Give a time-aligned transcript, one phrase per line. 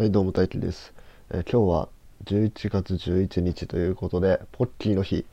[0.00, 0.94] はい、どうも大輝です、
[1.28, 1.88] えー今日は
[2.24, 5.26] 11月11日ということで、ポッキーの日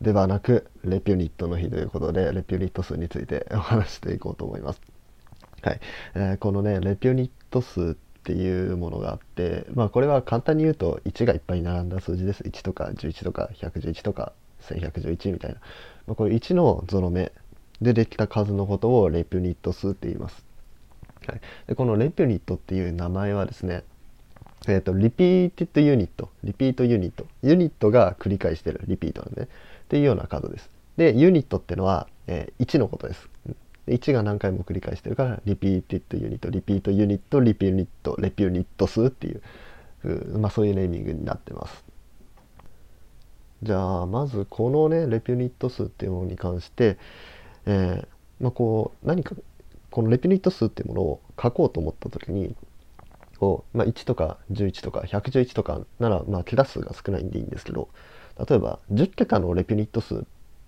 [0.00, 4.80] ではなく、レピュニットの日ということで、レピュニット数について お話していこうと思います。
[5.60, 5.80] はい、
[6.16, 7.94] えーこのね、レピュニット数っ
[8.24, 12.42] ていうものがあって、まあこれは簡単に言うと1がいっぱい並んだ数字です。
[12.42, 14.32] 1とか11とか111とか
[14.62, 15.60] 1111みたいな。
[16.08, 17.30] まあ、これ1のゾロ目
[17.80, 20.44] でできた数のことをレピュニット数って言います。
[21.24, 23.84] はい、でこのレピュニットっていう名前はですね、
[24.68, 27.26] えー、と repeated unit。repeat unit。
[27.42, 28.80] ユニットが繰り返してる。
[28.86, 29.48] リピートなんで、ね、
[29.84, 30.70] っていうような数です。
[30.96, 33.28] でユニットってのは、えー1のことです。
[33.88, 39.42] 1が何回も繰り返してるから repeated unit repeat unit リピュニットレピュニット数っていう
[40.04, 41.84] うまあ、そういうネーミングになってます。
[43.62, 46.98] じゃあまずこのねレピュニット数っていうものに関して、
[47.66, 48.06] えー
[48.40, 49.36] まあ、こう何か
[49.90, 52.56] このレピュニット数っていうものを書こうと思った時に
[53.42, 57.88] こう、まあ、1とか11とか111とかならまあ桁数が少ないんでいいんですけど
[58.48, 60.24] 例えば10桁のレピュニット数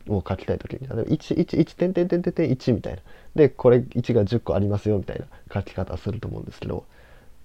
[0.08, 3.03] を書きたい時に例えば111点点点点点1みたいな。
[3.36, 6.84] でこれ1が10個ありますよみたいな書き方すると思うんですけど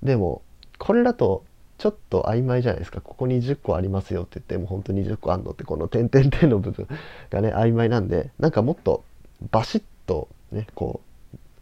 [0.02, 0.41] でも
[0.80, 1.43] これだと
[1.77, 2.99] ちょっと曖昧じゃないですか。
[2.99, 6.88] ここに10個ありますよって言っても本当に10個あんのってこの点々点の部分
[7.30, 9.03] がね曖昧なんでなんかもっと
[9.52, 11.02] バシッとねこ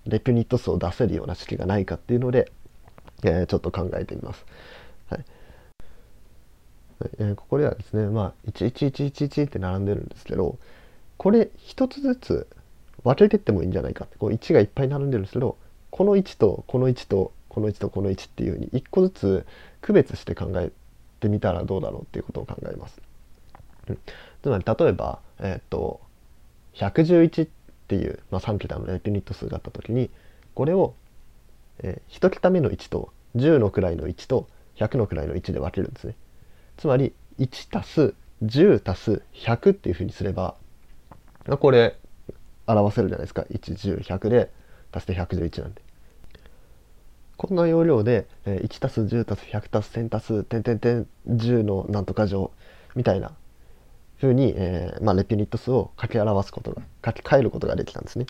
[0.05, 2.49] うレピュニット数を出せるような式がないかっていうので、
[3.23, 4.45] えーちょっと考えてみます。
[5.09, 5.25] はい
[7.19, 10.57] えここではですね、まあ、11111って並んでるんですけど
[11.17, 12.47] これ一つずつ
[13.03, 15.57] 分けてってもいいんじゃないかってこう1がいっぱい並んでるんですけど
[15.91, 19.45] この1とこの1とこの1とこの1っていうふうに1個ずつ
[19.81, 20.71] 区別して考え
[21.19, 22.99] てみたらどうだろうっていうことを考えます。
[23.89, 23.99] うん
[24.41, 26.01] つまり例えば、えーっと
[26.73, 27.49] 111っ
[27.87, 30.09] ていう、まあ、3桁のレピニット数があった時に
[30.53, 30.93] これを、
[31.79, 34.47] えー1桁目の1と10の位の1と
[34.77, 36.15] 100の位の1で分けるんですね。
[36.77, 40.55] つまり1たす10たす100っていうふうにすれば
[41.59, 41.97] これ
[42.67, 44.51] 表せるじゃないですか110100で
[44.91, 45.81] 足して111なんで。
[47.37, 52.51] こんな要領で、えー1たす10たす100たす1000たす点々点10のなんとか乗
[52.95, 53.31] みたいな
[54.19, 58.25] 風に、えーまあ、レピュニット数を書き表すことが書き換えることができたんですね。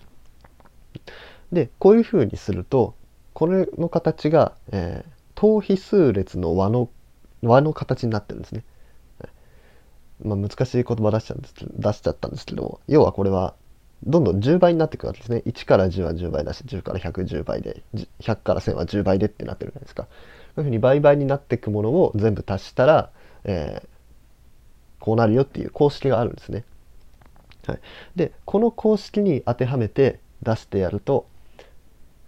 [1.54, 2.96] でこういう風にすると
[3.38, 6.90] これの形が、えー等比数列の和の
[7.44, 8.64] 和の形になってるんですね。
[10.24, 13.54] まあ、難しい言葉出しちゃうんです出しちゃったんですけども要はこれは
[14.04, 17.84] どんどん10倍になっていくわけですね1から10は10倍だし10から110倍で
[18.20, 20.10] 100から1000は10倍でってなってるじゃないですかこ
[20.58, 23.12] ういうふうに倍々になっていくものを全部足したら、
[23.44, 23.88] えー
[25.00, 26.66] こうなるよっていう公式があるんですね。
[27.68, 27.80] はい、
[28.16, 31.28] でこの公式に当てはめて出してやると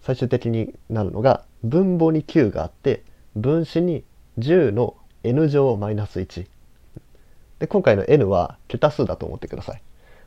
[0.10, 3.04] 最終的になるのが分母に9があって
[3.36, 4.04] 分子に
[4.40, 6.48] 10の n 乗マイナス1
[7.60, 9.84] で今回の n は桁数だと思ってください。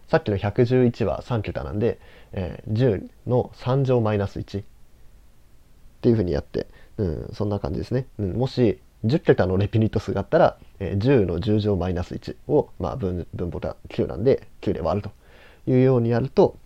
[0.07, 1.99] さっきの111は3桁なんで、
[2.31, 4.65] えー10の3乗マイナス1っ
[6.01, 6.69] ていうふうにやって、
[6.99, 15.09] うん、そんな感じですね、うん、もし10桁のレピニット数があったら、えー10の10乗マイナス1を、まあ、分分母が9なんで9で割る
[15.67, 16.57] というようにやると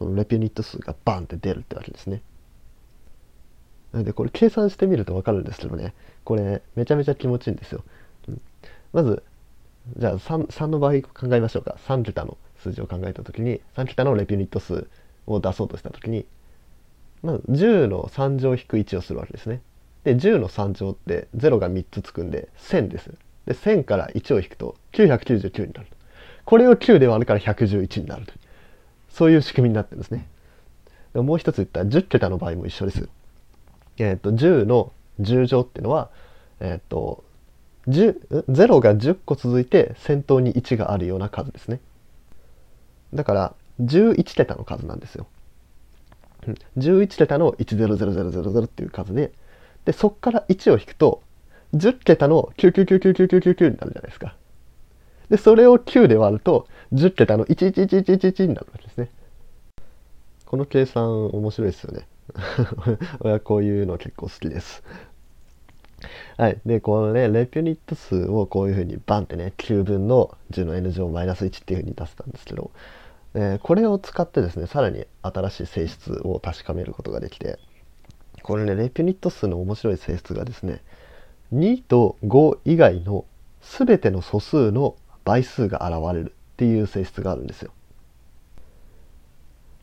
[0.00, 2.22] そのレピュニット数がバンって出るってわけですね。
[3.92, 5.94] でこれ計算してみると分かるんですけどね
[6.24, 7.84] これめちゃめちゃ気持ちいいんですよ。
[8.28, 8.40] うん
[8.94, 9.22] まず
[9.98, 14.88] じゃあ 3, 3の場合考えましょうか3桁の数字を考えた時に3桁のレピュニット数
[15.26, 16.24] を出そうとした時に
[17.22, 19.60] まず10の3乗引く1をするわけですね。
[20.04, 23.10] で10の3乗って0が3つつくんで1000です。
[23.44, 25.88] で1000から1を引くと999になる。
[26.46, 28.32] これを9で割るから111になると。
[29.10, 30.26] そういう仕組みになってるんですね。
[31.14, 33.08] もう一つ言った10桁の場合も一緒です。
[33.98, 36.10] えっ、と10の10乗っていうのは、
[36.60, 37.24] えっ、と
[37.88, 41.80] 0が10個続いて先頭に1があるような数ですね。
[43.12, 45.26] だから11桁の数なんですよ。
[46.78, 49.32] 11桁の100000っていう数で
[49.84, 51.22] でそっから1を引くと
[51.74, 54.36] 10桁の9999999になるじゃないですか。
[55.30, 59.10] でそれを9で割ると10桁の11111になるわけですね。
[60.44, 62.08] この計算面白いですよね。
[63.20, 64.82] 俺はこういうの結構好きです。
[66.36, 66.60] はい。
[66.66, 72.70] で、このね、レピュニット数をこういうふうにバンってね、9分の10の n 乗マイナス1っていうふうに出せたんですけど、
[73.34, 77.58] えーこれを使ってですね、さらに新しい性質を確かめることができて、
[78.42, 80.82] これね、レピュニット数の面白い性質がですね、
[81.52, 83.24] 2と5以外の
[83.60, 84.96] 全ての素数の
[85.30, 87.70] 倍数が現れるっていう性質があるんですよ。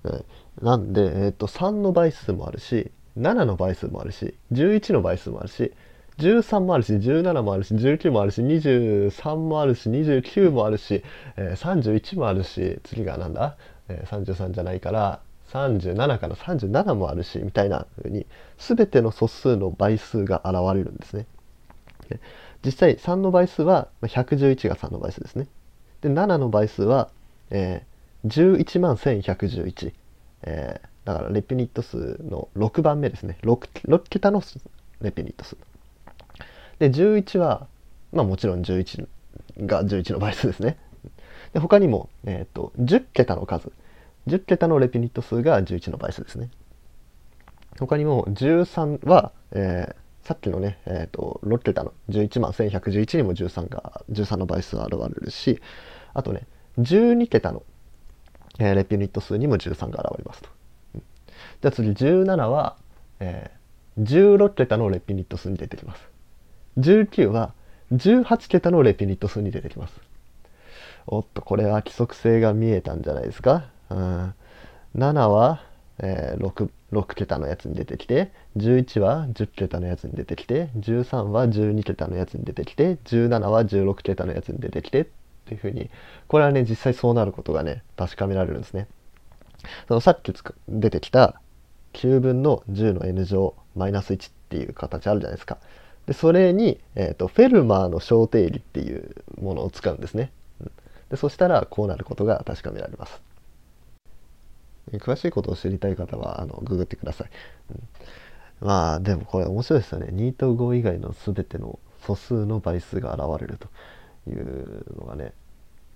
[0.04, 0.26] はい
[0.62, 5.72] なんで、えー、と3の倍数もあるし7の倍数もあるし11の倍数もあるし
[6.18, 11.04] 13もあるし17もあるし19もあるし23もあるし29もあるし、
[11.38, 13.56] えー、31もあるし次がなんだ、
[13.88, 15.22] えー、33じゃないから
[15.54, 18.26] 37から37もあるしみたいな風に
[18.58, 21.26] 全ての素数の倍数が現れるんですね。
[22.68, 25.48] 実際3の倍数は111が3の倍数ですね。
[26.02, 27.10] で7の倍数は、
[27.50, 29.94] えー、11万1111、
[30.44, 33.38] えー、だからレピニット数の6番目ですね。
[33.44, 34.44] 6, 6桁の
[35.00, 35.56] レピニット数。
[36.80, 37.68] で11は
[38.12, 39.08] まあもちろん11
[39.60, 40.78] が11の倍数ですね。
[41.54, 43.72] で他にも、えーと、10桁の数。
[44.28, 46.50] 10桁のレピニット数が11の倍数ですね。
[47.80, 55.62] 他にも13は、えー、さっきのね、えーと、6桁の11万1111にも13が13の倍数現れるし
[56.14, 56.46] あとね
[56.78, 57.64] 12桁の、
[58.60, 60.50] えー、レピュニット数にも13が現れますと、
[60.96, 61.04] うん、
[61.62, 62.76] じゃあ次17は、
[63.22, 66.02] えー、16桁のレピュニット数に出てきます。
[66.78, 67.54] 19は
[67.94, 69.94] 18桁のレピュニット数に出てきます。
[71.06, 74.34] おっとこれは規則性が見えたんじゃないですか、うん、
[74.98, 75.64] 7は、
[76.00, 85.06] えー、6, 6桁のやつに出てきて11は10桁のやつに出てきて13は12桁のやつに出てきて17は16桁のやつに出てきてっ
[85.46, 85.90] ていうふうに
[86.28, 88.88] これはね実際そうなることがね確かめられるんですね
[89.88, 90.32] そのさっき
[90.70, 91.42] 出てきた
[91.94, 95.58] 9分の10の n 乗マイナス1っていう形あるじゃないですか
[96.08, 100.32] でそれに、えーと、フェルマーの小定理っていうものを使うんですね。
[101.10, 103.22] でそしたらこうなることが確かめられます。
[104.94, 107.30] 詳しいことを知りたい方はあのググってください。
[108.62, 110.08] うん、まあでもこれ面白いですよね。
[110.12, 113.68] 2と5以外の全ての素数の倍数が現れると
[114.30, 115.34] いうのがね。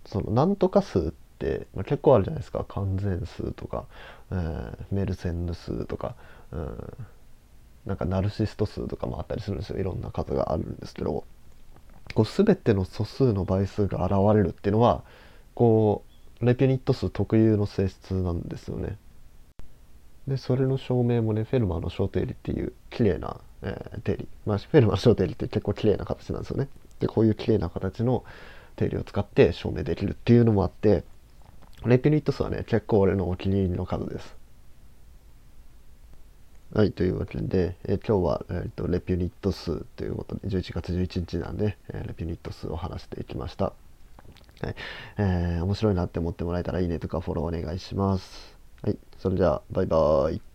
[0.05, 2.65] そのなんとか数って、まあ、結構あるじゃないですか。
[2.67, 3.85] 完全数とか、
[4.31, 6.15] えー、メルセンヌ数とか、
[6.51, 6.93] うん。
[7.85, 9.79] なんかナルシスト数とかもあったりするんですよ。
[9.79, 11.23] いろんな数があるんですけど。
[12.13, 15.03] こう全ての素数の倍数が現れるっていうのは
[15.55, 16.10] こう
[16.41, 18.97] レピュニット数特有の性質なんですよね。
[20.27, 26.67] でそれの証明もねフェルマーの小定理っていう綺麗な、えー、定理、まあ、フェルマーの小定理って結構綺麗な形なんですよね。
[26.99, 28.23] でこういう綺麗な形の
[28.75, 31.03] 定理を使って証明できるっていうのもあって
[31.85, 34.41] レピュニット数はね結構俺のお気に入りの数です。
[36.73, 43.73] はい、というわけで、えー、今日は、えーと、レピュニット数ということで、11月11日なんで、えー、レピュニット数を話していきました。
[44.61, 44.75] はい
[45.17, 48.57] えー、面白いなって思ってもらえたらいいねとかフォローお願いします。
[48.83, 50.50] はい、それじゃあ、バイバーイ。